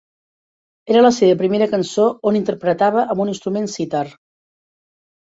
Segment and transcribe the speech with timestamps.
[0.93, 4.01] Era la seva primera cançó on interpretava amb un instrument sitar.